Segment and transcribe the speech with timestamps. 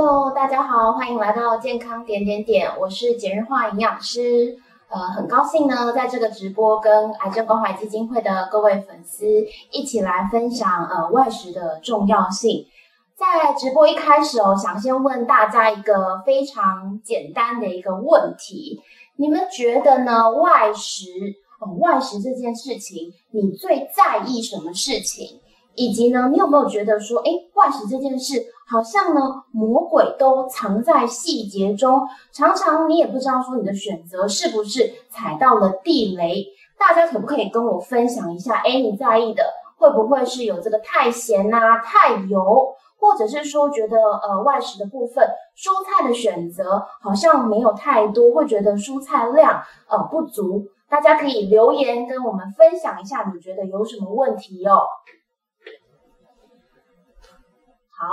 [0.00, 4.56] Hello，大家好，欢迎来到健康点点点，我是简日化营养师。
[4.88, 9.26] 呃，很高兴呢，在这个直播跟癌症关怀基金会的各位粉丝
[9.72, 12.64] 一起来分享呃外食的重要性。
[13.16, 18.80] 在直播一开始哦，想先问大家一个非常简单的一个问题：
[19.16, 20.30] 你们觉得呢？
[20.30, 21.10] 外食
[21.58, 25.40] 哦，外食这件事情，你最在意什么事情？
[25.74, 36.46] 以及呢，你有没有觉得说，哎，外食这件事好像呢，魔鬼都藏在细节中，常常你也不知道说你的选择是不是踩到了地雷。
[36.78, 38.56] 大家可不可以跟我分享一下？
[38.64, 39.42] 哎，你在意的
[39.78, 50.66] 会不会是有这个太咸呐、太油，或者是说觉得呃外食的部分蔬菜的选择好像没有太多，会觉得蔬菜量呃不足？
[50.88, 54.82] 大家可以留言跟我们分享一下，你觉得有什么问题哦？
[57.90, 58.06] 好，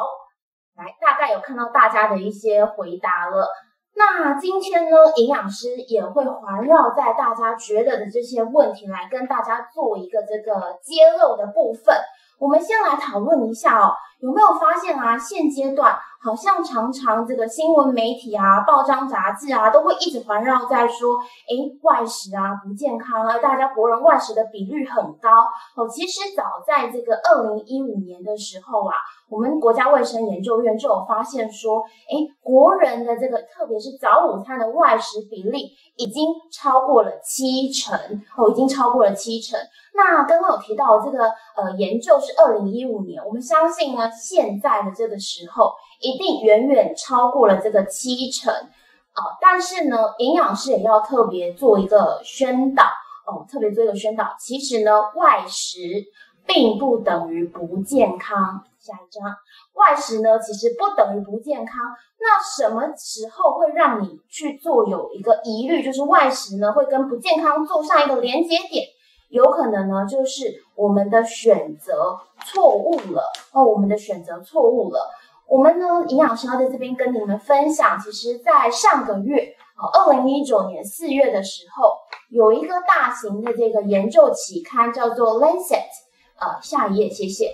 [0.77, 3.47] 来，大概有看到大家的一些回答了。
[3.95, 11.95] 那今天呢，营养师也会环绕在大家觉得的这些问题，来跟大家做一个这个揭露的部分。
[12.37, 15.17] 我们先来讨论一下哦，有没有发现啊？
[15.17, 25.29] 现阶段好像常常这个新闻媒体啊、报章杂志啊，都会一直环绕在说，哎，外食啊不健康啊，大家国人外食的比率很高
[25.75, 25.87] 哦。
[25.87, 28.95] 其实早在这个二零一五年的时候啊。
[29.27, 37.97] 我们国家卫生研究院就有发现说，哎，国人的这个特别是早午餐的外食比例已经超过了七成
[38.37, 39.59] 哦，已经超过了七成。
[39.95, 41.23] 那刚刚有提到这个
[41.57, 45.73] 呃研究是二零一五年，我们相信呢，现在的这个时候
[46.05, 49.21] 一定远远超过了这个七成啊。
[49.41, 52.83] 但是呢，营养师也要特别做一个宣导
[53.27, 55.79] 哦，特别做一个宣导，其实呢，外食
[56.45, 58.63] 并不等于不健康。
[58.79, 59.23] 下一张，
[59.73, 61.81] 外食呢，其实不等于不健康。
[62.19, 68.85] 那什么时候会让你去做有一个疑虑，就是外食呢会跟不健康做上一个连接点？
[69.29, 72.15] 有可能呢，就是我们的选择
[72.45, 73.23] 错误了
[73.53, 74.99] 哦，我们的选择错误了。
[75.47, 81.93] 我们呢，营养师要在这边跟你们分享，其实，在上个月，哦，二零一九年四月的时候，
[82.29, 85.59] 有一个大型的这个研究期刊叫做《Lancet》，
[86.39, 87.51] 呃，下一页，谢谢。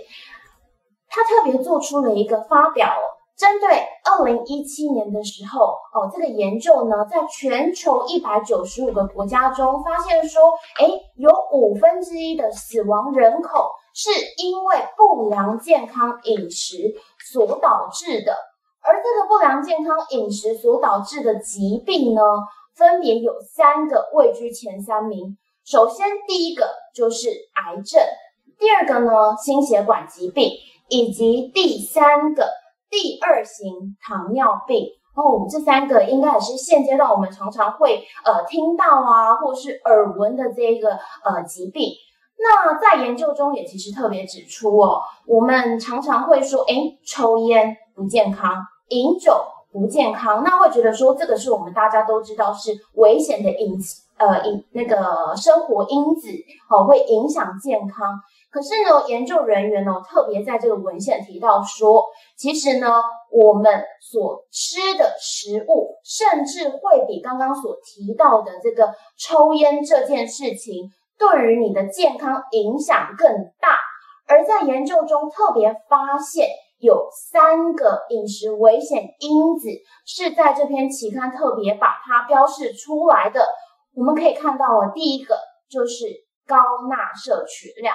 [1.08, 2.90] 他特别做出了一个发表，
[3.36, 3.68] 针对
[4.04, 10.42] 二零一七年的时候，哦，这个研究呢，在全球一百九十五个国家中，发现说，
[10.80, 14.08] 哎，有五分之一的死亡人口是
[14.42, 16.94] 因为不良健康饮食
[17.30, 18.36] 所导致的，
[18.82, 22.22] 而这个不良健康饮食所导致的疾病呢，
[22.74, 25.36] 分别有三个位居前三名。
[25.64, 28.02] 首先，第一个就是癌症，
[28.58, 30.50] 第二个呢，心血管疾病。
[30.88, 32.50] 以及第三个
[32.90, 40.90] 第二型糖尿病哦，这三个应该也是现阶段我们常常会呃听到啊，或是耳闻的这个
[41.24, 41.92] 呃疾病。
[42.42, 46.74] 那在研究中也其实特别指出哦，我们常常会说，哎，
[47.06, 48.56] 抽烟不健康，
[48.88, 53.78] 饮酒不健康，那会觉得说这个是我们大家都知道是危险的饮
[54.18, 56.28] 呃饮那个生活因子
[56.68, 58.18] 哦，会影响健康。
[58.50, 62.04] 可是呢，研究人员呢特别在这个文献提到说，
[62.36, 73.78] 其实呢，我们所吃的食物，甚至会比刚刚所提到的这个抽烟这件事情，对于你的健康影响更大。
[74.26, 76.48] 而在研究中特别发现，
[76.80, 79.68] 有三个饮食危险因子
[80.04, 83.46] 是在这篇期刊特别把它标示出来的。
[83.94, 85.36] 我们可以看到啊，第一个
[85.70, 86.06] 就是
[86.46, 86.56] 高
[86.88, 87.94] 钠摄取量。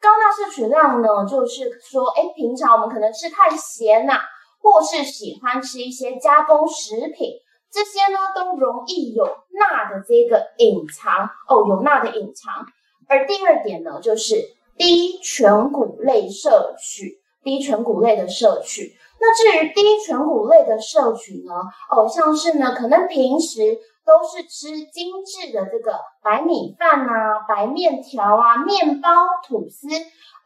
[0.00, 4.20] 高钠摄取量呢，就是说，哎，平常我们可能吃太咸呐，
[4.62, 7.32] 或是喜欢吃一些加工食品，
[7.72, 12.66] 这些呢都容易有钠的这个隐藏哦，有钠的隐藏。
[13.08, 14.36] 而第二点呢，就是
[14.76, 18.94] 低全谷类摄取，低全谷类的摄取。
[19.20, 21.52] 那至于低全谷类的摄取呢，
[21.90, 23.78] 哦，像是呢，可能平时。
[24.02, 29.08] 都是吃精致的这个白米饭啊、白面条啊、面包、
[29.46, 29.86] 吐司，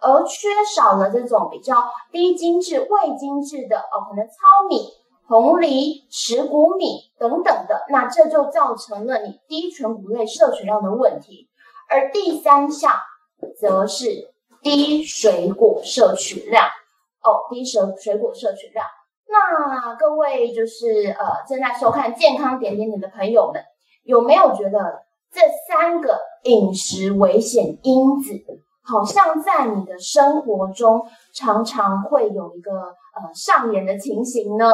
[0.03, 1.83] 而缺少了这种比较
[2.13, 4.77] 低精致、未精致的哦，可能糙米、
[5.27, 11.49] 红梨、石谷米等等的，那这就造成了你低全谷类摄取量的问题。
[11.89, 12.93] 而第三项
[13.59, 14.33] 则是
[14.63, 16.65] 低水果摄取量
[17.23, 18.85] 哦，低水水果摄取量。
[19.27, 23.63] 那各位就是呃正在收看健康点点点的朋友们，
[24.05, 28.31] 有没有觉得这三个饮食危险因子，
[28.83, 31.03] 好像在你的生活中
[31.35, 34.73] 常常会有一个呃上演的情形呢？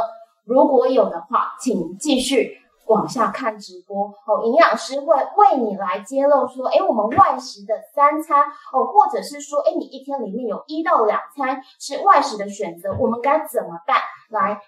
[0.51, 4.43] 如果有的话，请继续往下看直播哦。
[4.43, 8.43] 营养师会为你来揭露说，哎，我们外食的三餐
[8.73, 13.99] 哦，或者是说，哎，你一天里面有一到两餐是外食的选择，我们该怎么办
[14.31, 14.61] 来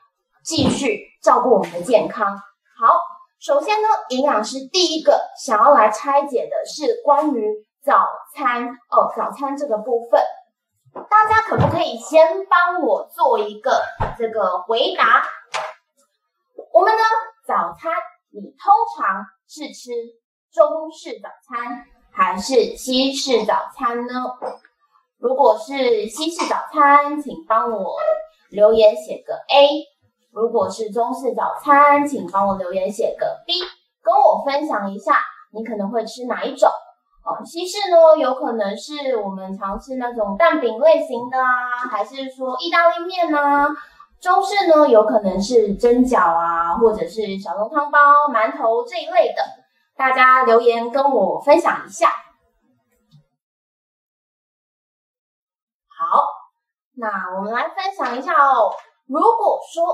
[0.44, 2.28] 继续照顾我们的健康？
[2.78, 3.00] 好，
[3.40, 7.44] 首先呢，营养师第一个想要来拆解的是关于
[7.84, 8.06] 早
[8.36, 10.20] 餐哦，早餐这个部分。
[10.94, 13.82] 大家可不可以先帮我做一个
[14.16, 15.24] 这个回答？
[16.72, 17.02] 我们呢，
[17.46, 17.92] 早餐
[18.30, 19.90] 你通常是吃
[20.50, 24.12] 中式早餐还是西式早餐呢？
[25.18, 27.94] 如果是西式早餐，请帮我
[28.50, 29.84] 留言写个 A；
[30.32, 33.52] 如果是中式早餐，请帮我留言写个 B，
[34.02, 35.18] 跟我分享一下
[35.52, 36.70] 你可能会吃哪一种。
[37.24, 43.68] 哦，西式呢，有可能是我们常吃那种蛋饼类型的啊，还是说意大利面呢？
[44.22, 47.98] 中式呢，有可能是蒸饺啊，或者是小笼汤包、
[48.32, 49.42] 馒头这一类的。
[49.96, 52.08] 大家留言跟我分享一下。
[55.88, 56.22] 好，
[56.94, 58.72] 那我们来分享一下哦。
[59.06, 59.92] 如果说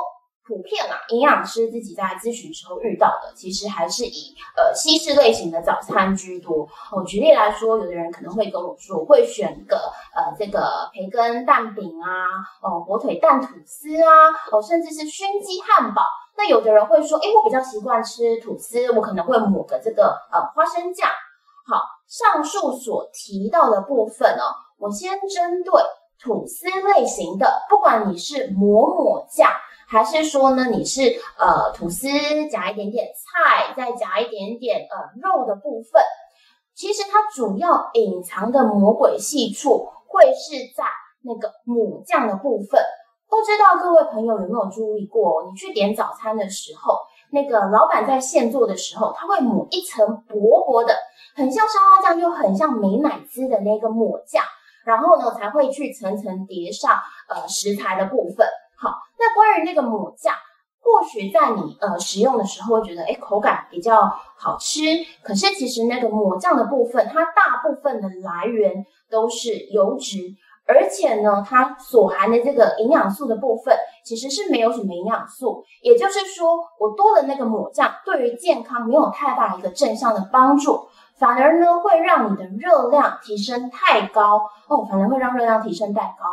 [0.48, 6.66] 普遍啊，营养师自己在咨询时候遇到的，其实还是以呃西式类型的早餐居多。
[6.90, 12.08] 哦，举例来说，有的人可能会跟我说，会选个呃这个培根蛋饼啊，
[12.62, 14.08] 哦火腿蛋吐司啊，
[14.50, 16.02] 哦甚至是熏鸡汉堡。
[16.38, 21.10] 那有的人会说，哎，我比较习惯吃吐司，我可能会抹个这个呃花生酱。
[21.66, 24.42] 好，上述所提到的部分呢，
[24.78, 25.72] 我先针对
[26.18, 29.50] 吐司类型的，不管你是抹抹酱。
[29.90, 31.00] 还是说呢，你是
[31.38, 32.06] 呃吐司
[32.50, 36.02] 夹一点点菜，再夹一点点呃肉的部分，
[36.74, 40.84] 其实它主要隐藏的魔鬼细处会是在
[41.22, 42.82] 那个抹酱的部分。
[43.30, 46.98] 不知道各位朋友有没有注意过，你去点早餐的时候，
[47.30, 50.94] 那个老板在现做的时候，他会抹一层薄薄的，
[51.34, 54.44] 很像沙拉酱，又很像美乃滋的那个抹酱，
[54.84, 56.92] 然后呢才会去层层叠上
[57.28, 58.46] 呃食材的部分。
[59.18, 60.34] 那关于那个抹酱，
[60.80, 64.02] 或许在你呃食用的时候会觉得，哎，口感比较
[64.36, 64.80] 好吃。
[65.22, 70.18] 可是其实那个抹酱的部分，它大部分的来源都是油脂，
[70.66, 75.64] 而且呢，它所含的这个营养素的部分，其实是没有什么营养素。
[75.82, 80.88] 也就是说，我多了那个抹酱，对于健康没有太大一个正向的帮助。
[81.18, 86.24] 反而呢，会让你的热量提升太高哦，反而会让热量提升太高。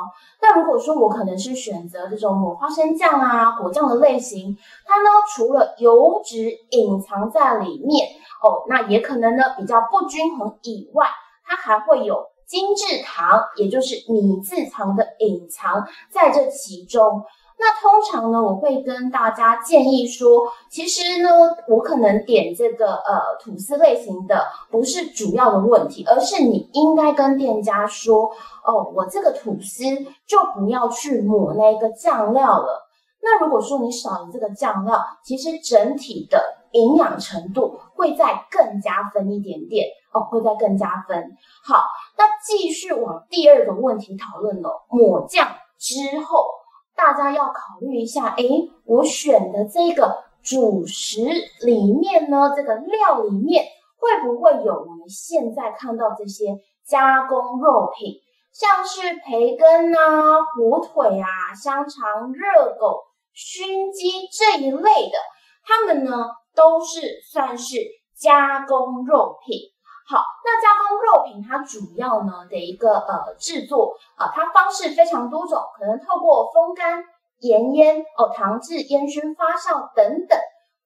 [0.42, 4.56] 那如果说我可能是选择这种抹花生酱啊、果酱的类型，
[4.86, 8.08] 它呢除了油脂隐藏在里面
[8.44, 11.08] 哦，那也可能呢比较不均衡以外，
[11.44, 17.26] 它还会有精制糖，也就是米字糖的隐藏在这其中。
[17.58, 21.30] 那通常呢，我会跟大家建议说，其实呢，
[21.70, 28.30] 我可能点这个呃吐司类型的不是主要的问题，而是你应该跟店家说，
[28.66, 29.84] 哦，我这个吐司
[30.28, 32.86] 就不要去抹那个酱料了。
[33.22, 36.44] 那如果说你少了这个酱料，其实整体的
[36.74, 41.24] 营养程度会再更加分一点点哦，会再更加分。
[41.64, 41.86] 好，
[42.18, 45.48] 那继续往第二个问题讨论了，抹酱
[45.80, 46.46] 之后。
[46.96, 48.44] 大家要考虑一下，哎，
[48.86, 51.20] 我选的这个主食
[51.62, 53.66] 里面呢，这个料里面
[53.98, 58.22] 会不会有我们现在看到这些加工肉品，
[58.54, 65.18] 像是培根啊、火腿啊、香肠、热狗、熏鸡这一类的，
[65.64, 67.78] 它们呢都是算是
[68.16, 69.75] 加工肉品。
[70.08, 77.04] 好，那加工肉品它主要呢的一个呃制作啊，它方式非常多种，可能透过风干、
[77.40, 80.38] 盐腌、哦糖制、烟熏、发酵等等。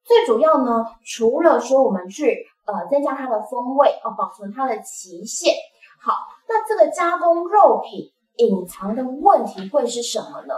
[0.06, 5.54] 最主要呢，除了说我们去呃增加它的风味哦，保存它的期限。
[6.02, 6.14] 好，
[6.48, 10.54] 那这个加工肉品隐藏的问题会是什么呢？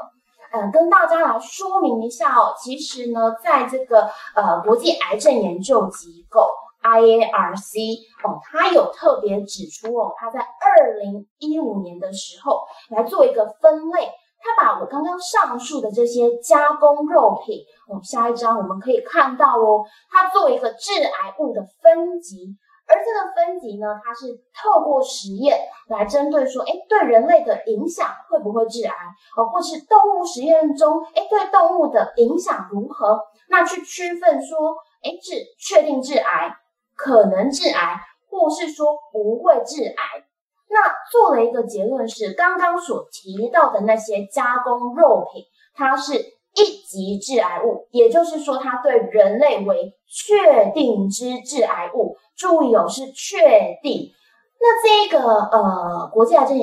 [0.52, 2.54] 嗯，跟大家来说明一下哦。
[2.60, 6.48] 其实呢，在这个呃国际癌症研究机构。
[6.84, 14.10] IARC 哦，它有特别指出哦，它在二零一五年的时候来做一个分类，
[14.40, 22.56] 它把我刚刚上述的这些加工肉品哦，下一章我们可以看到哦，它做一个致癌物的分级，
[22.88, 28.94] 而这个分级呢，它是透过实验来针对说，哎，对人类的影响会不会致癌
[29.38, 33.20] 哦，或是动物实验中，哎，对动物的影响如何？
[33.50, 36.58] 那去区分说，哎，致确定致癌。
[37.04, 40.24] 可能致癌，或是说不会致癌。
[40.70, 45.44] 那做了一个结论是，刚刚所提到的那些加工肉品，
[45.74, 52.16] 它是一级致癌物，也就是说它对人类为确定之致癌物。
[52.38, 54.12] 注意哦，是确定。
[54.60, 56.56] 那这个呃国际癌症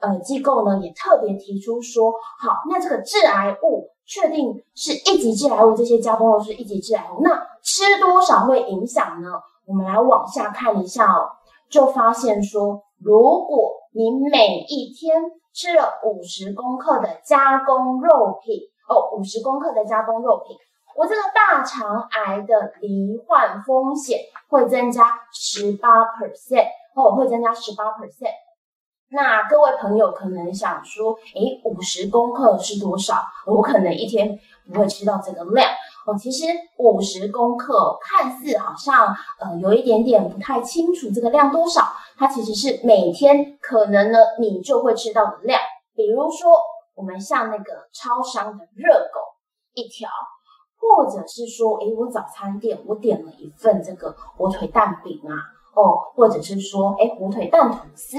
[0.00, 9.30] 呃机构呢，也特别提出说，好，那这个致癌物确定是一级致癌物，这些加工肉是一级致癌物，那吃多少会影响呢？
[9.66, 11.30] 我们来往下看一下哦，
[11.68, 20.56] 就发现说，如果你每一天吃了五十公克的加工肉品哦，五十公克的加工肉品，
[20.96, 28.34] 我这个大肠癌的罹患风险会增加十八 percent 哦，会增加十八 percent。
[29.08, 33.22] 那各位朋友可能想说，诶，五十公克是多少？
[33.46, 34.38] 我可能一天
[34.72, 35.68] 不会吃到这个量
[36.06, 36.16] 哦。
[36.18, 36.46] 其实
[36.78, 41.82] 五十公克看似好像呃有一点点不太清楚这个量多少，
[42.16, 45.60] 它其实是每天可能呢你就会吃到的量。
[45.94, 46.52] 比如说
[46.94, 49.20] 我们像那个超商的热狗
[49.74, 50.08] 一条。
[50.78, 55.34] 或者是说，诶，我早餐店我点了一份这个火腿蛋饼啊，
[55.74, 58.18] 哦，或者是说，诶，火腿蛋吐司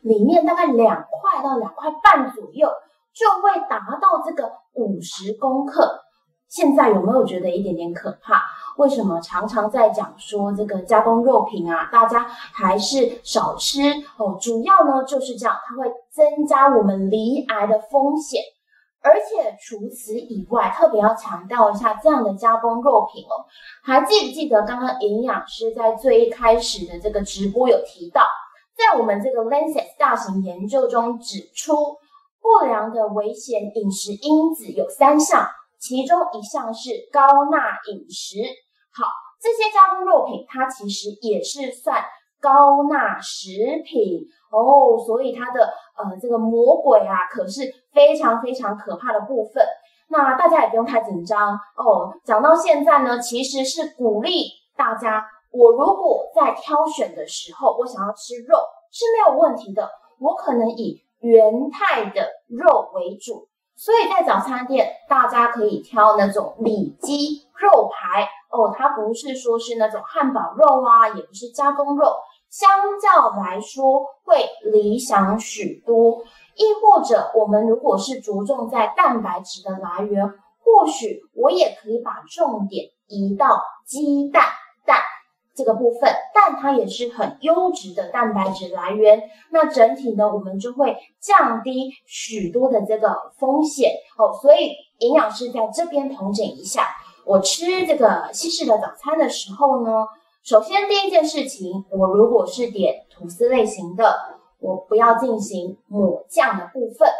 [0.00, 2.68] 里面大概两块到两块半左右，
[3.12, 6.04] 就会达到这个五十公克。
[6.48, 8.42] 现在有没有觉得一点点可怕？
[8.76, 13.80] 为什么常常在讲说这个加工肉品啊，大家还是少吃
[14.18, 14.36] 哦？
[14.40, 18.40] 主要呢就是这样，它会增加我们罹癌的风险。
[19.02, 23.46] 而且除此以外，特别要强调一下，这样的加工肉品哦，
[23.84, 28.22] 还记不记得刚刚营养师在最一开始的这个直播有提到，
[28.76, 31.74] 在我们这个 Lancet 大型研究中指出，
[32.42, 35.46] 不良的危险饮食因子有三项，
[35.86, 37.58] 其中一项是高钠
[37.92, 38.40] 饮食。
[38.90, 39.06] 好，
[39.40, 42.02] 这些加工肉品它其实也是算
[42.40, 43.50] 高钠食
[43.84, 45.74] 品哦，所以它的。
[45.98, 49.64] 呃，这个魔鬼啊，可是非常非常可怕的部分。
[50.08, 52.12] 那大家也不用太紧张哦。
[52.22, 54.44] 讲到现在呢，其实是鼓励
[54.76, 58.58] 大家，我如果在挑选的时候，我想要吃肉
[58.92, 59.88] 是没有问题的。
[60.20, 72.16] 我可能以原态的肉为主，所以在早餐店，大家可以挑那种里脊肉排哦，它不是说是那种汉堡肉啊，也不是加工肉。
[72.48, 72.68] 相
[72.98, 76.22] 较来说会理想许多，
[76.54, 84.44] 亦或者我们如果是着重在蛋白质的来源，或许我也可以把重点移到鸡蛋
[85.56, 89.22] 这个部分，但它也是很优质的蛋白质来源。
[89.50, 94.32] 那整体呢，我们就会降低许多的这个风险哦。
[94.40, 96.86] 所以营养师在这边统整一下，
[97.24, 100.06] 我吃这个西式的早餐的时候呢。
[100.44, 104.14] 首先，第一件事情，我如果是点吐司类型的，
[104.60, 107.10] 我不要进行抹酱的部分。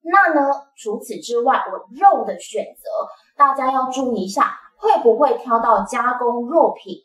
[0.00, 2.88] 那呢，除此之外，我肉的选择，
[3.36, 6.96] 大家要注意一下，会不会挑到加工肉品？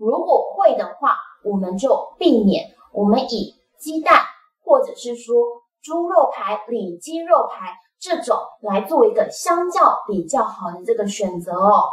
[0.00, 4.22] 如果会的话，我们就避免，我们以鸡蛋
[4.64, 5.36] 或者是说
[5.82, 11.90] 猪肉排、里脊肉排这种来做一个相较比较好的这个选择哦。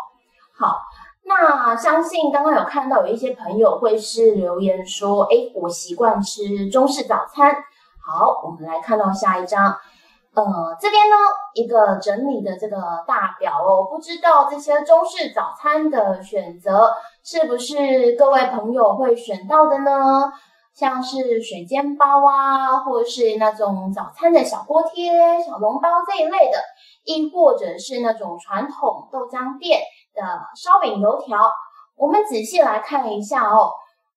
[0.57, 0.77] 好。
[1.29, 7.53] 那相信刚刚有看到有一些朋友会是留言说，哎，我习惯吃中式早餐。
[8.01, 9.77] 好，我们来看到下一张，
[10.41, 11.15] 呃，这边呢
[11.53, 12.77] 一个整理的这个
[13.07, 20.31] 大表哦，不知道这些中式早餐的选择是不是各位朋友会选到的呢？
[20.73, 26.59] 像是水煎包啊，或是那种早餐的小锅贴、小笼包这一类的，
[27.03, 29.81] 亦或者是那种传统豆浆店。
[30.17, 30.23] 的
[30.55, 31.47] 烧饼、油条，
[31.95, 33.69] 我们仔细来看一下哦。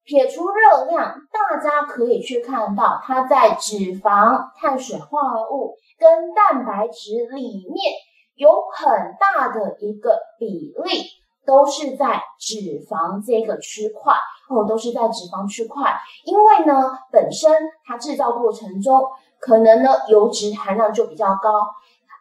[0.04, 7.92] 撇除热量，大家可以去看到它在脂肪、碳水化合物跟蛋白质里面
[8.34, 11.02] 有很大的一个比例
[11.46, 12.56] 都是在脂
[12.88, 14.14] 肪这个区块
[14.48, 15.94] 哦，都是在脂肪区块。
[16.24, 17.52] 因为呢，本身
[17.84, 19.02] 它制造过程中
[19.38, 21.68] 可能呢油脂含量就比较高。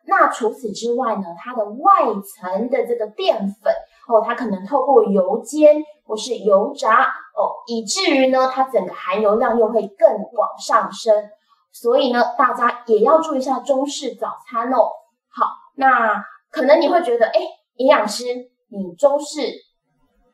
[0.05, 3.73] 那除此之外呢，它的外层的这个淀粉
[4.09, 11.29] 哦，它可能透过油煎或是油炸哦，以至于呢，它整个含油量又会更往上升。
[11.71, 14.89] 所以呢，大家也要注意一下中式早餐哦。
[15.29, 17.39] 好，那可能你会觉得，哎，
[17.75, 18.25] 营养师，
[18.69, 19.41] 你中式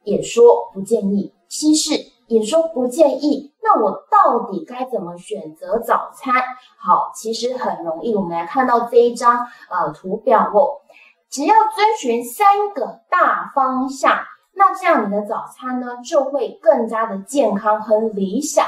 [0.03, 2.15] 也说不建议，西式。
[2.27, 6.34] 也说不建议，那我到底该怎么选择早餐？
[6.79, 10.82] 好，其实很容易，我们来看到这一张呃图表哦，
[11.29, 18.65] 只要遵循三个大方向，那这样你的早餐呢就会更加的健康和理想。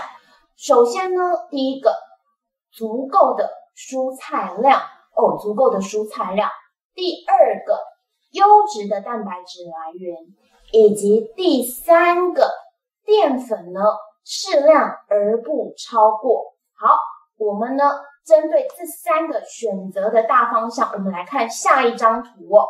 [0.58, 1.94] 首先呢，第一个，
[2.72, 4.82] 足够的蔬菜量
[5.16, 6.50] 哦，足够的蔬菜量。
[6.94, 7.80] 第二个，
[8.32, 10.18] 优质的蛋白质来源，
[10.74, 12.52] 以及第三个
[13.06, 13.82] 淀粉呢
[14.26, 16.56] 适量而不超过。
[16.74, 16.90] 好，
[17.48, 17.86] 我们呢
[18.26, 22.68] 针对这三个选择的大方向，我们来看下一张图哦。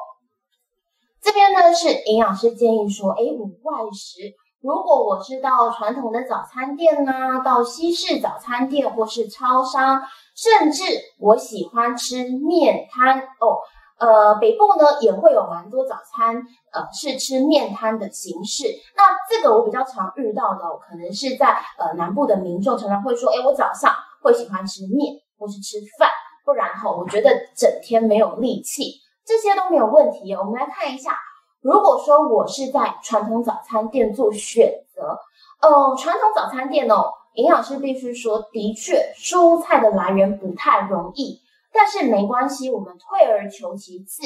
[1.19, 4.21] 这边呢是营养师建议说，哎，我外食，
[4.61, 9.99] 如果我是到传统的早餐店呢，到西式早餐店或是超商，
[10.35, 10.83] 甚至
[11.19, 13.57] 我喜欢吃面摊哦，
[13.97, 16.35] 呃，北部呢也会有蛮多早餐，
[16.71, 18.67] 呃，是吃面摊的形式。
[18.95, 26.09] 那这个我比较常遇到的，可能是在呃南部的民众常常会说，哎，我早上会喜欢吃面或是吃饭，
[26.45, 28.93] 不然哈，我觉得整天没有力气。
[29.25, 30.33] 这些都没有问题。
[30.33, 31.17] 我们来看一下，
[31.61, 35.19] 如果说我是在传统早餐店做选择，
[35.61, 41.41] 呃，传统早餐店哦，营养师必须说，的确蔬菜的来源不太容易，
[41.73, 44.23] 但是没关系，我们退而求其次，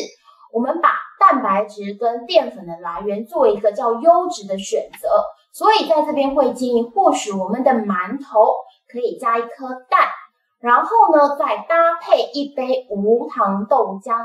[0.54, 5.24] 我们把蛋白质跟淀粉的来源做一个叫优质的选择。
[5.54, 8.54] 所以在这边会建议，或许我们的馒头
[8.92, 10.08] 可以加一颗蛋，
[10.60, 14.18] 然后呢再搭配一杯无糖豆浆。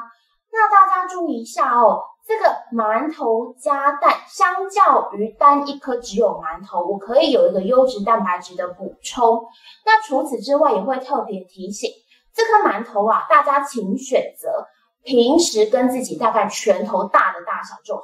[0.52, 9.44] 那大家注意一下哦，这个馒头加蛋，相较于单一颗只有馒头，我可以有一个优质蛋白质的补充。
[9.84, 11.90] 那除此之外，也会特别提醒，
[12.34, 14.66] 这颗馒头啊，大家请选择
[15.02, 18.02] 平时跟自己大概拳头大的大小就好，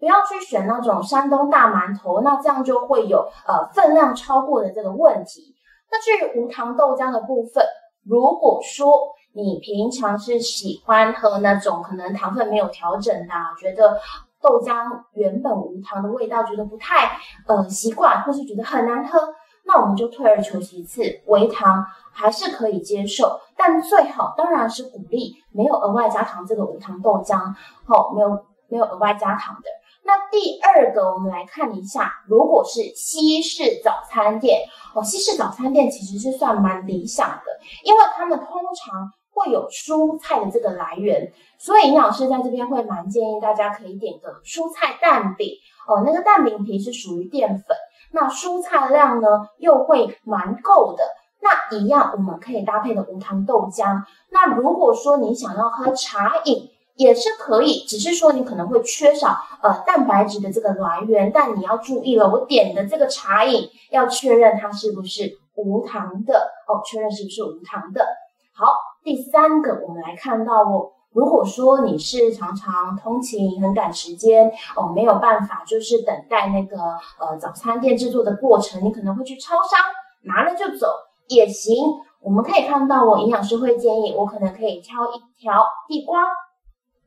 [0.00, 5.51] 不要去选那种山东大馒头，那这样就会有呃分量超过的这个问题。
[5.92, 7.62] 那至于无糖豆浆的部分，
[8.04, 8.90] 如果说
[9.34, 14.00] 你平常是喜欢喝那种可能糖分没有调整的，觉得
[14.40, 19.18] 豆浆原本无糖的味道觉得不太呃习惯，或是觉得很难喝，
[19.66, 27.38] 那我们就退而求其次，微糖还是可以接受，但最好当然是鼓励没有额外加糖这个无糖豆浆，
[27.86, 29.68] 哦，没有没有额外加糖的。
[30.04, 34.60] 那第二个，我们来看一下，如果是西式早餐店
[34.94, 45.48] 哦，西式早餐店其实是算蛮理想的，因为他们通常会有蔬菜的这个来源，所以营养师在这边会蛮建议大家可以点个蔬菜蛋饼
[45.86, 47.76] 哦，那个蛋饼皮是属于淀粉，
[48.10, 51.04] 那蔬菜量呢又会蛮够的，
[51.40, 54.02] 那一样我们可以搭配的无糖豆浆。
[54.30, 68.06] 那如果说你想要喝茶饮，也是可以，只是说你可能会缺少呃蛋白质的这个来源，但你要注意了，我点的这个茶饮要确认它是不是无糖的哦，确认是不是无糖的。
[68.54, 76.76] 好，第三个我们来看到哦，如果说你是常常通勤很赶时间哦，没有办法就是等待那个
[77.18, 79.80] 呃早餐店制作的过程，你可能会去超商
[80.24, 80.88] 拿了就走
[81.28, 81.74] 也行。
[82.20, 86.20] 我们可以看到哦，营养师会建议我可能可以挑一条地瓜。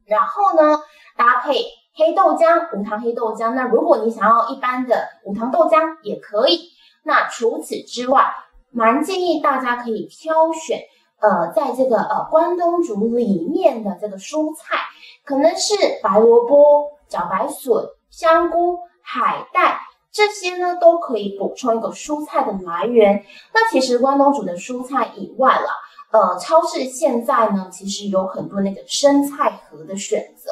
[0.06, 0.80] 然后呢，
[1.18, 1.66] 搭配
[1.96, 3.54] 黑豆浆，无糖黑豆浆。
[3.54, 6.72] 那如果你想要一般的无糖豆浆也可以。
[7.04, 8.26] 那除此之外，
[8.72, 10.80] 蛮建议大家可以挑选，
[11.20, 14.78] 呃，在这个呃关东煮里面的这个蔬菜，
[15.24, 19.80] 可能是白萝卜、茭白笋、香菇、海带
[20.12, 23.24] 这些呢，都可以补充一个蔬菜的来源。
[23.54, 25.68] 那其实关东煮的蔬菜以外啦。
[26.16, 30.50] 呃，超市现在呢，其实有很多那个生菜盒的选择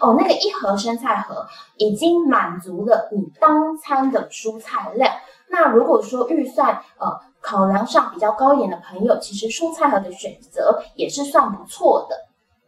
[0.00, 0.16] 哦。
[0.18, 1.46] 那个一盒生菜盒
[1.76, 5.14] 已经满足了你当餐的蔬菜量。
[5.48, 12.16] 那如果说预算呃考量上比较高一点的朋友，其实蔬菜盒的选择也是算不错的。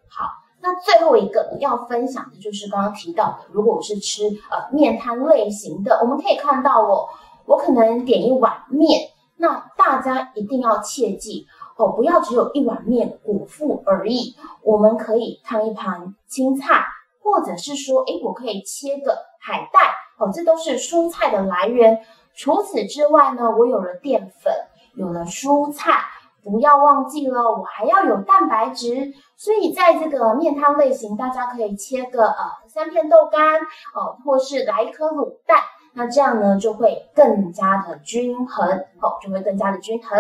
[0.09, 0.29] 好，
[0.61, 7.09] 那最后一个要分享的就是刚刚提到的，如果我是吃呃面摊类型的，我们可以看到哦，
[7.45, 11.45] 我可能点一碗面，那大家一定要切记。
[11.77, 16.85] 哦，不要只有一碗面果腹而已，我们可以烫一盘青菜，
[17.23, 19.81] 或者是说，诶，我可以切个海带，
[20.19, 22.01] 哦，这都是蔬菜的来源。
[22.35, 24.53] 除此之外呢，我有了淀粉，
[24.95, 26.01] 有了蔬菜，
[26.43, 29.13] 不要忘记了，我还要有蛋白质。
[29.37, 33.61] 所以在这个面汤类型，大家可以切个呃三片豆干，
[33.95, 35.61] 哦，或是来一颗卤蛋，
[35.93, 38.67] 那这样呢就会更加的均衡，
[39.03, 40.19] 哦，就会更加的均衡。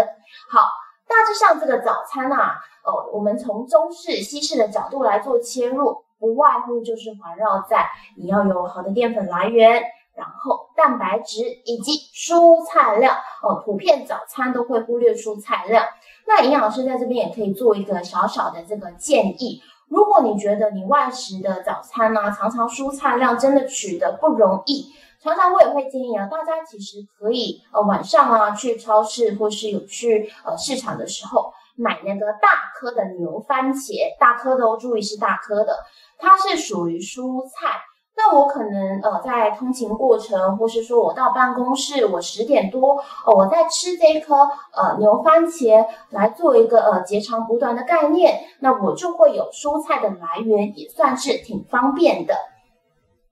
[0.50, 0.60] 好。
[1.08, 9.82] 大致上，这个早餐啊，哦，我们从中式、西式的角度来做切入，不外乎就是环绕在你要有好的淀粉来源，
[10.14, 13.16] 然后蛋白质以及蔬菜量。
[13.42, 15.84] 哦，普遍早餐都会忽略蔬菜量。
[16.26, 24.92] 那营养师在这边也可以做一个小小的这个建议：如果你觉得你外食的早餐呢，常常蔬菜量真的取得不容易。
[25.26, 35.76] 常常我也会建议啊，大家其实可以呃晚上啊去超市或是有去呃市场的时候，买那个大颗的牛番茄，大颗的哦，注意是大颗的，
[36.16, 37.72] 它是属于蔬菜。
[38.18, 52.36] 那我可能呃在通勤过程，或是说我到办公室，我十点多我在吃这一颗呃牛番茄来做一个呃截长补短的概念，那我就会有蔬菜的来源，也算是挺方便的。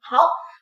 [0.03, 0.19] 好，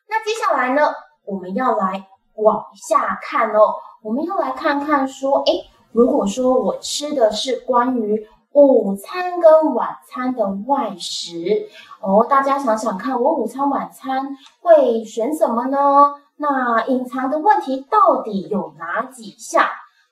[0.09, 0.93] 那接下来呢，
[1.25, 2.07] 我们要来
[2.37, 8.29] 往下看哦，我们要来看看说，诶，如果说我吃的是关于。
[8.55, 11.71] 午餐跟晚餐的外食
[12.03, 16.13] 哦，大家想想看，我午餐晚餐会选什么呢？
[16.37, 19.65] 那隐藏的问题到底有哪几项？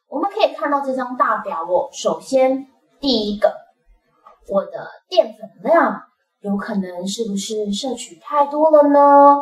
[0.08, 1.90] 我们可以看到这张大表哦。
[1.92, 2.66] 首先，
[2.98, 3.52] 第一个，
[4.48, 6.04] 我的淀粉量
[6.40, 9.36] 有可能是不是摄取太多了呢？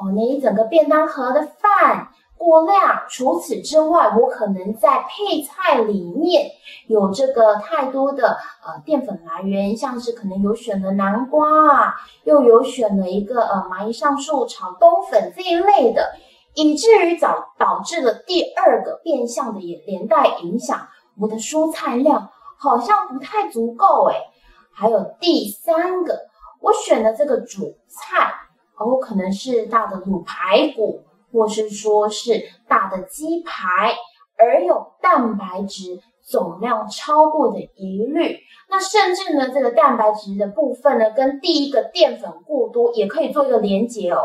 [0.00, 2.08] 哦，那一整个便当盒的饭。
[2.36, 3.02] 过量。
[3.10, 6.50] 除此之外，我可能在配菜里面
[6.86, 16.12] 有这个太多的呃淀粉来源，像是可能有选了南瓜啊，又有选了一个呃蚂蚁上树炒冬粉这一类的，
[16.54, 20.88] 以至于导导致了第二个变相的也连带影响
[21.20, 24.16] 我的蔬菜量好像不太足够诶
[24.72, 26.20] 还有第三个，
[26.62, 28.32] 我选的这个主菜
[28.80, 31.04] 哦，可能是大的卤排骨。
[31.32, 33.94] 或是说是大的鸡排，
[34.36, 38.36] 而有蛋白质总量超过的疑虑，
[38.68, 44.18] 那甚至呢，这个蛋白质的部分呢，跟第一个淀粉过多也可以做一个连结哦。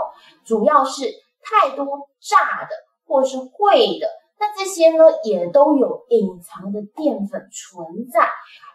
[0.47, 1.05] 主要是
[1.43, 1.85] 太多
[2.19, 2.69] 炸的
[3.05, 4.07] 或是烩的，
[4.39, 8.27] 那这些呢也都有隐藏的淀粉存在。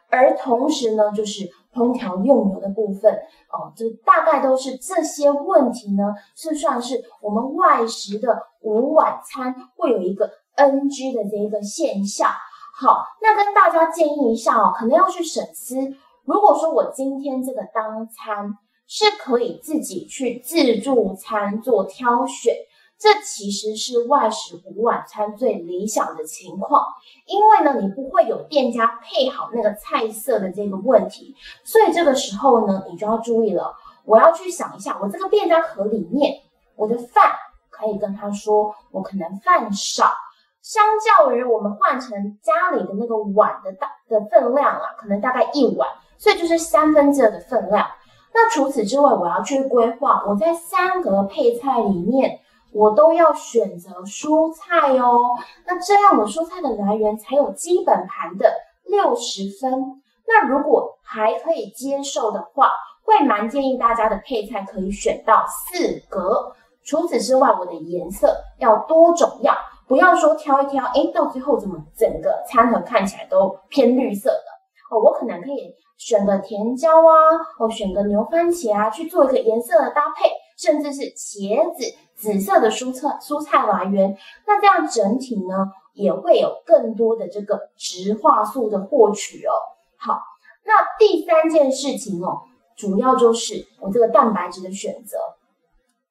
[0.09, 3.12] 而同时呢，就是烹调用油的部分
[3.48, 12.28] 哦，这大概都是这些问题呢，是算是我们外食的午晚餐会有一个 NG 的这一个现象。
[12.74, 15.76] 好，那跟大家建议一下哦，可能要去审思，
[16.24, 18.56] 如果说我今天这个当餐
[18.87, 22.54] 是可以自己去自助餐做挑选。
[23.00, 26.84] 这其实是外食午晚餐最理想的情况，
[27.24, 31.34] 因为呢，你不会有店家配好那个菜色的这个问题，
[31.64, 33.74] 所以这个时候呢，你就要注意了。
[34.04, 36.42] 我要去想一下，我这个便当盒里面，
[36.76, 37.32] 我的饭
[37.70, 40.12] 可以跟他说，我可能饭少，
[40.60, 47.86] 相较于我们换成家里的那个碗的大的分量啊，可能大概一碗，所以就是三分之二的分量。
[48.34, 52.40] 那除此之外，我要去规划我在三格配菜里面。
[52.72, 58.52] 我都要选择蔬菜哦，那这样我蔬菜的来源才有基本盘的
[58.85, 60.02] 六十分。
[60.26, 62.70] 那如果还可以接受的话，
[63.02, 66.54] 会蛮建议大家的配菜可以选到四格。
[66.85, 69.56] 除此之外，我的颜色要多种样，
[69.88, 74.44] 不要说挑一挑，哎，到最后怎么整个餐盒看起来都偏绿色的
[74.90, 74.98] 哦。
[74.98, 77.12] 我可能可以选个甜椒啊，
[77.59, 81.85] 或选个牛番茄啊，去做一个颜色的搭配，甚至是茄子。
[82.20, 84.14] 紫色的蔬菜蔬菜来源，
[84.46, 89.52] 那这样整体呢也会有更多的这个植化素的获取哦。
[89.96, 90.20] 好，
[90.64, 92.42] 那第三件事情哦，
[92.76, 95.16] 主要就是我这个蛋白质的选择，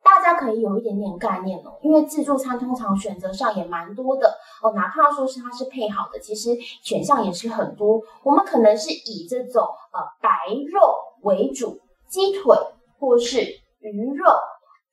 [0.04, 8.02] 大家可以有一点点概念哦，因为自助餐通常选择上也蛮多的哦，哪怕说是它是配好的，其实选项也是很多。
[8.24, 10.30] 我们可能是以这种呃白
[10.72, 10.82] 肉
[11.22, 12.58] 为主，鸡腿
[12.98, 13.41] 或是
[13.82, 14.26] 鱼肉。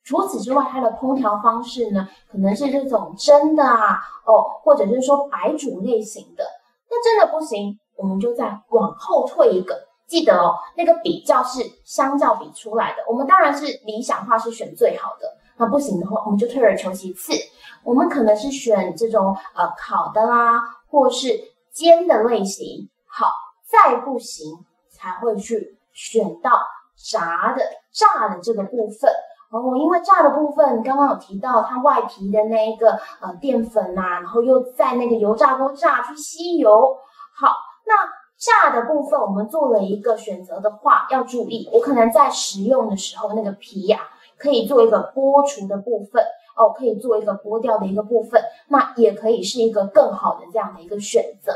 [0.07, 6.45] 除此之外，它的烹调方式呢，可能是这种蒸的啊，哦，或者是说白煮类型的。
[6.89, 9.85] 那真的不行，我们就再往后退一个。
[10.07, 13.03] 记得哦，那个比较是相较比出来的。
[13.09, 15.27] 我们当然是理想化是选最好的。
[15.57, 17.33] 那不行的话，我们就退而求其次。
[17.83, 21.37] 我们可能是选这种呃烤的啦，或是
[21.73, 22.89] 煎的类型。
[23.07, 23.27] 好，
[23.65, 26.61] 再不行才会去选到
[26.95, 29.11] 炸的、炸的这个部分。
[29.49, 36.97] 哦，因为炸的部分刚刚有提到，它外皮的那一个呃淀粉呐，然后又在那个油炸锅炸去吸油。
[37.33, 37.55] 好，
[37.85, 37.93] 那
[38.37, 44.01] 炸的部分我们做了一个选择的话，要注意，我可能在食用的时候那个皮呀，
[44.37, 46.21] 可以做一个剥除的部分
[46.57, 51.53] 哦，可以做一个剥掉的一个部分，那也可以是一个更好的这样的一个选择。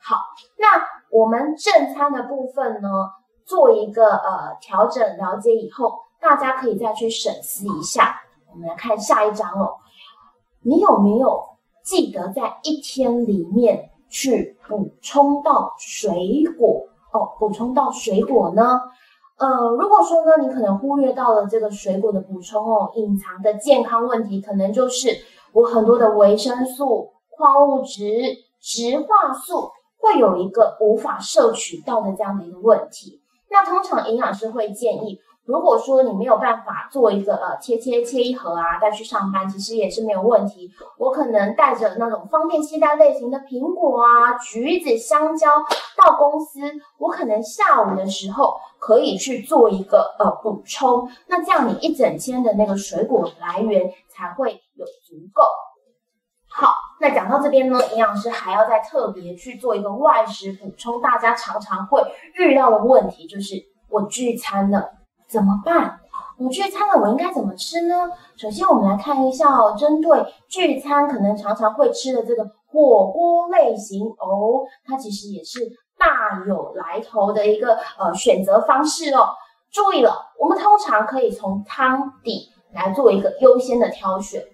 [0.00, 0.16] 好，
[0.58, 2.88] 那我们正餐的部分呢，
[3.44, 6.05] 做一个呃调整了解以后。
[6.26, 8.20] 大家可以再去审思一下。
[8.50, 9.76] 我们来看下一章哦。
[10.62, 11.40] 你有没有
[11.84, 17.30] 记得在一天里面去补充到水果哦？
[17.38, 18.80] 补充到水果呢？
[19.38, 25.10] 呃，如果说呢，你可能忽略到了这个水果的补充哦，隐藏的健康问题可能就是
[25.52, 28.02] 我很多的维生素、矿物质、
[28.60, 29.70] 植化素。
[29.98, 33.22] 会有一个无法摄取到的这样的一个问题。
[33.50, 35.18] 那通常营养师会建议。
[35.46, 40.70] 如果说你没有办法做一个呃切切切一盒啊带去上班，其实也是没有问题。
[40.98, 45.48] 我可能带着那种方便携带类型的苹果啊、橘子、香蕉
[45.96, 46.60] 到公司，
[46.98, 51.08] 我可能下午的时候可以去做一个呃补充。
[51.28, 55.44] 那这样你一整天的那个水果来源才会有足够。
[56.48, 61.00] 好，那讲到这边呢，营养师还要再特别去做一个外食补充。
[61.00, 62.02] 大家常常会
[62.34, 63.54] 遇到的问题就是
[63.88, 64.95] 我聚餐了。
[65.28, 66.00] 怎么办？
[66.38, 68.10] 我聚餐了，我应该怎么吃呢？
[68.36, 75.60] 首先，我们来看一下哦，针对聚餐可能常常会吃的这个火锅类型哦，它其实也是
[75.98, 79.30] 大有来头的一个呃选择方式哦。
[79.72, 84.44] 注意了，我们通常可以从汤底来做一个优先的挑选，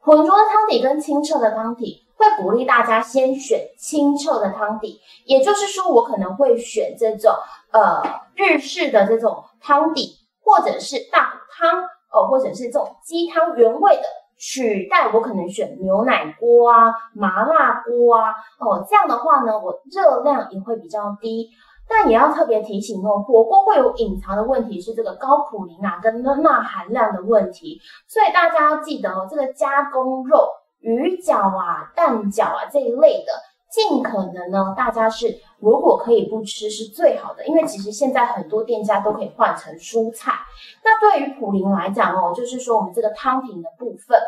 [0.00, 7.32] 浑浊的汤底跟清澈的汤底，会鼓励大家先选清澈的汤底，也就是说，我可能会选这种
[7.70, 8.02] 呃
[8.34, 10.17] 日式的这种汤底。
[10.48, 14.02] 或者是大骨汤哦，或者是这种鸡汤原味的
[14.38, 21.50] 取代，我可能选牛奶锅啊、麻辣锅啊哦，这样的话呢，我热量也会比较低。
[21.90, 30.48] 但也要特别提醒哦，火锅会有隐藏的问题是这个高普林啊跟钠含量的问题，所以大家要记得哦，这个加工肉、
[30.80, 33.32] 鱼饺啊、蛋饺啊这一类的。
[33.70, 35.26] 尽可能呢，大家是
[35.60, 40.32] 如果可以不吃是最好的，因为其实现在很多店家都可以换成蔬菜。
[40.84, 44.20] 那对于普林来讲哦，就是说我们这个汤品的部分，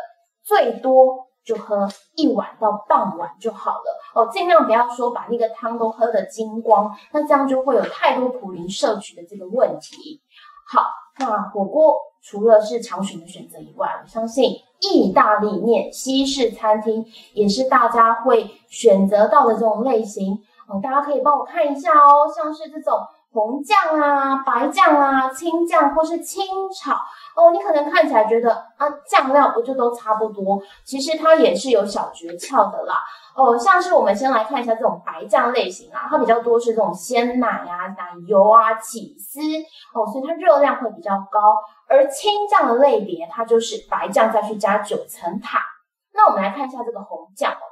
[0.43, 10.21] 最多就喝一碗到半碗就好了哦，尽量不要说把那个汤都喝得精光，那这样就会有太多普林摄取的这个问题。
[10.67, 10.85] 好，
[11.19, 14.55] 那火锅除了是常选的选择以外，我相信。
[14.83, 20.39] 意大利面、西式餐厅也是大家会选择到的这种类型
[20.71, 20.79] 哦。
[20.81, 22.99] 大家可以帮我看一下哦，像是这种
[23.33, 26.93] 红酱啊、白酱啊、青酱或是清炒
[27.35, 30.61] 哦，你可能看起来觉得啊，酱料不就都差不多？
[30.85, 32.95] 其实它也是有小诀窍的啦
[33.35, 33.57] 哦。
[33.57, 39.39] 像是我们先来看一下这种白酱类型啊，它比较多是这种鲜奶啊、奶油啊、起司
[39.93, 41.57] 哦，所以它热量会比较高。
[41.87, 45.59] 而青酱的类别，它就是白酱再去加九层塔。
[46.13, 47.63] 那我们来看一下这个红酱哦，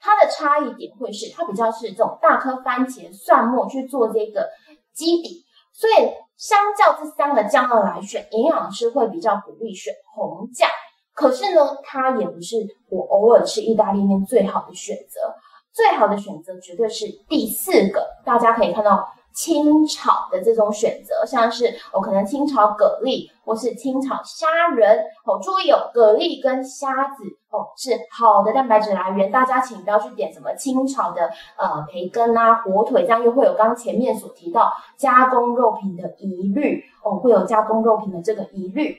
[0.00, 4.48] 它的差异点会是它比较是这种大颗番茄、蒜末去做这个
[4.92, 10.68] 基底，所以相较这三个酱料来选，营养师会比较鼓励选红酱。
[11.14, 12.56] 可是呢，它也不是
[12.90, 15.34] 我偶尔吃意大利面最好的选择，
[15.72, 18.06] 最好的选择绝对是第四个。
[18.24, 19.06] 大家可以看到。
[19.34, 25.38] 清炒的这种选择，像是我可能清炒蛤蜊，或是清炒虾仁哦。
[25.40, 38.96] 注意哦，蛤蜊跟虾子哦是好的蛋白质来源，大家请不要去点什么清炒的呃培根啊、火腿，这样又会有刚前面所提到加工肉品的疑虑哦，会有加工肉品的这个疑虑。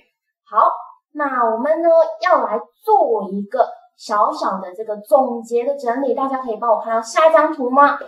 [0.49, 0.71] 好，
[1.11, 1.89] 那我们呢
[2.21, 7.99] 要来做一个小小的这个总结的整理，大家可以帮我看到下一张图吗？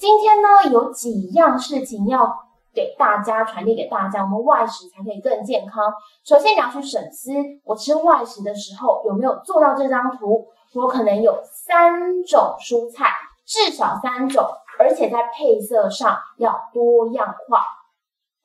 [0.00, 2.34] 今天呢，有几样事情要
[2.72, 5.92] 给大家传递给大家，我们外食才可以更健康。
[6.24, 7.30] 首先你要去审思，
[7.64, 10.46] 我吃外食的时候有没有做到这张图？
[10.74, 13.10] 我可能有三种蔬菜，
[13.44, 14.42] 至少三种，
[14.78, 17.66] 而且在配色上要多样化。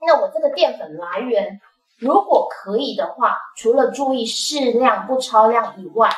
[0.05, 1.61] 那我这个淀粉来源，
[1.99, 6.09] 如果可以的话，除了注意适量不超量以外，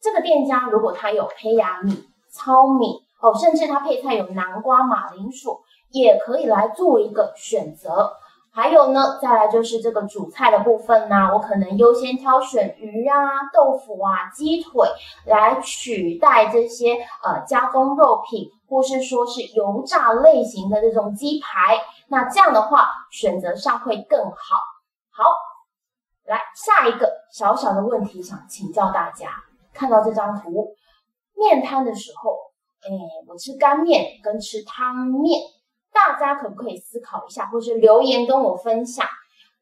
[0.00, 3.02] 这个店家如果它有胚芽米、糙米。
[3.22, 5.60] 哦，甚至它配菜有南瓜、马铃薯，
[5.92, 8.12] 也可以来做一个选择。
[8.54, 13.16] 还有呢，再来就是这个主菜的部分呢，我可能优先挑选鱼啊、
[13.54, 14.88] 豆腐啊、鸡腿
[15.24, 21.78] 来取代这些呃加工肉品，或是说是油炸类型的这种鸡排。
[22.08, 24.56] 那这样的话，选择上会更好。
[25.12, 25.24] 好，
[26.26, 29.30] 来下一个小小的问题，想请教大家，
[29.72, 30.74] 看到这张图，
[31.36, 32.51] 面摊的时候。
[32.84, 32.90] 哎，
[33.28, 35.40] 我吃干面跟吃汤面，
[35.92, 39.06] 大家可不可以思考一下，或是留言跟我分享，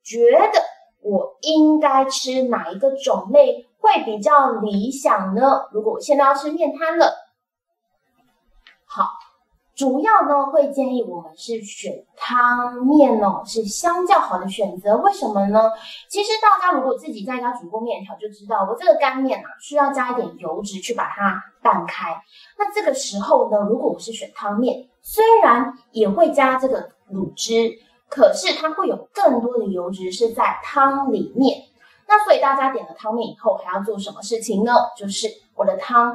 [0.02, 0.60] 觉得
[1.02, 5.68] 我应该吃哪一个种类会比较理想呢？
[5.72, 7.14] 如果我现在要吃面摊了，
[9.80, 14.94] 主要呢会建议我们是选汤面哦，是相较好的选择。
[14.98, 15.70] 为什么呢？
[16.06, 22.14] 其实大家如果自己在家煮过面条，就知道我这个干面啊需要加一点油脂去把它拌开。
[22.58, 27.72] 那这个时候呢，如果我是选汤面，虽然也会加这个卤汁，
[28.10, 31.58] 可是它会有更多的油脂是在汤里面。
[32.06, 34.74] 那所以大家点了汤面以后，还要做什么事情呢？
[34.94, 36.12] 就是我的汤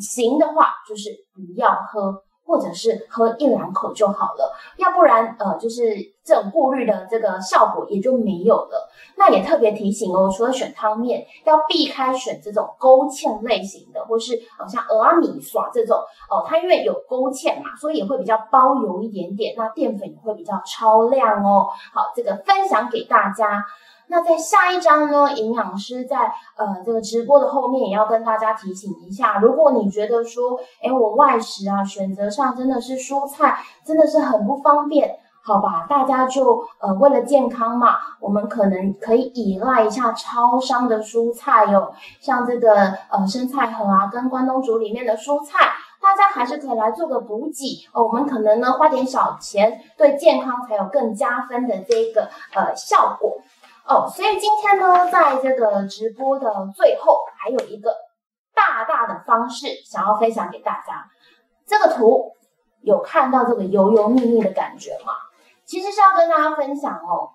[0.00, 2.24] 行的话，就是不要喝。
[2.50, 8.90] 或者是喝一两口就好了，要不然呃就是这种过滤的这个效果也就没有了。
[9.16, 21.68] 那也特别提醒哦，除了选汤面，要避开选这种勾芡类型的，或是呃像俄阿米耍这种哦，它因为有勾芡嘛，所以也会比较包油一点点，那淀粉也会比较超量哦。
[21.94, 23.64] 好，这个分享给大家。
[24.10, 42.74] 那在下一章呢，营养师在呃这个直播的后面也要跟大家提醒一下，如果你觉得说，哎，我外食啊，选择上真的是蔬菜真的是很不方便，好吧，大家就呃为了健康嘛，我们可能可以依赖一下超商的蔬菜哟，像这个
[43.10, 45.70] 呃生菜盒啊，跟关东煮里面的蔬菜，
[46.02, 48.02] 大家还是可以来做个补给哦。
[48.02, 53.38] 我们可能呢花点小钱，对健康才有更加分的这个呃效果。
[53.90, 57.92] 哦，所以今天呢，在这个直播的最后，还有一个
[58.54, 61.10] 大大的方式想要分享给大家。
[61.66, 62.30] 这个图
[62.82, 65.12] 有看到这个油油腻腻的感觉吗？
[65.64, 67.34] 其实是要跟大家分享哦，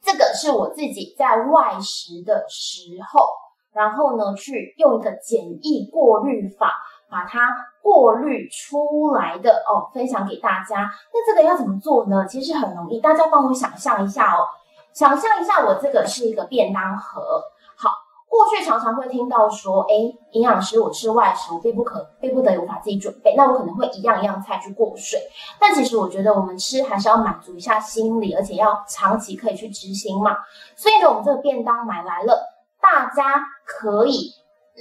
[0.00, 2.82] 这个是我自己在外食的时
[3.12, 3.26] 候，
[3.72, 6.74] 然后呢，去用一个简易过滤法
[7.10, 7.40] 把它
[7.82, 10.88] 过滤出来的哦，分享给大家。
[11.12, 12.24] 那这个要怎么做呢？
[12.28, 14.46] 其实很容易，大家帮我想象一下哦。
[14.92, 17.42] 想象一下，我这个是一个便当盒。
[17.76, 17.90] 好，
[18.28, 19.94] 过去常常会听到说，哎，
[20.32, 25.20] 营养师，我吃外食，我必不可，必不得无法自己准备，那我可能会一样一样菜去过水。
[25.58, 30.36] 但其实我觉得，我们吃还是要满足一下心理，而且要长期可以去执行嘛。
[30.76, 32.40] 所以呢，我们这个便当买来了，
[32.80, 34.32] 大家可以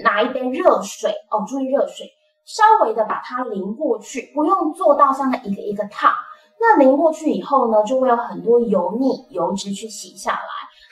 [0.04, 2.08] 拿一杯热水哦，注意热水，
[2.46, 6.12] 稍微的把它淋过去，不用做到像那一个一个烫。
[6.60, 10.40] 那淋过去以后呢，就会有很多油腻油脂去洗下来。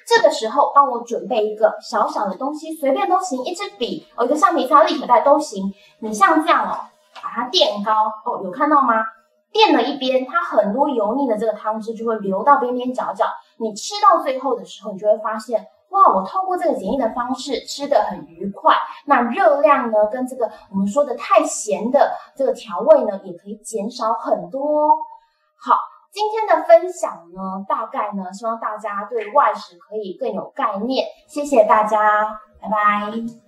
[0.08, 5.74] 这个时候，帮我准备一个小小的东西，随便都行，一支笔，哦，一个橡皮擦、立可带都行。
[6.00, 6.80] 你像这样哦，
[7.22, 7.92] 把它垫高
[8.26, 9.04] 哦，有看到吗？
[9.52, 13.26] 垫了一边，它很多油腻的这个汤汁就会流到边边角角。
[13.58, 18.76] 你吃到最后的时候，你就会发现，哇，我透过这个简易的方式吃得很愉快。
[19.06, 24.98] 那热量呢，跟这个我们说的太咸的这个调味呢，也可以减少很多。
[25.60, 25.76] 好，
[26.12, 31.06] 今天的分享呢，大概呢，希望大家对外食可以更有概念。
[31.28, 33.47] 谢谢大家，拜拜。